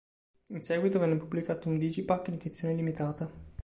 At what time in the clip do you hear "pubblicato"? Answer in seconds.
1.15-1.69